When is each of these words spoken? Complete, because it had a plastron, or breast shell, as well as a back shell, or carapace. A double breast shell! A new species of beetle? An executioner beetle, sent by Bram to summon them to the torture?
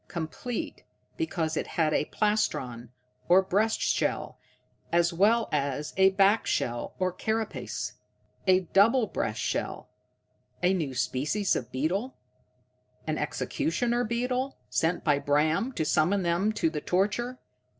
Complete, 0.07 0.83
because 1.15 1.55
it 1.55 1.67
had 1.77 1.93
a 1.93 2.05
plastron, 2.05 2.89
or 3.29 3.43
breast 3.43 3.81
shell, 3.81 4.39
as 4.91 5.13
well 5.13 5.47
as 5.51 5.93
a 5.95 6.09
back 6.09 6.47
shell, 6.47 6.95
or 6.97 7.11
carapace. 7.13 7.93
A 8.47 8.61
double 8.61 9.05
breast 9.05 9.39
shell! 9.39 9.89
A 10.63 10.73
new 10.73 10.95
species 10.95 11.55
of 11.55 11.71
beetle? 11.71 12.15
An 13.05 13.19
executioner 13.19 14.03
beetle, 14.03 14.57
sent 14.71 15.03
by 15.03 15.19
Bram 15.19 15.71
to 15.73 15.85
summon 15.85 16.23
them 16.23 16.51
to 16.53 16.71
the 16.71 16.81
torture? 16.81 17.37